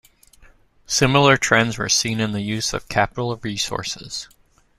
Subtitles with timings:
[0.87, 4.27] Similar trends were seen in the use of capital resources.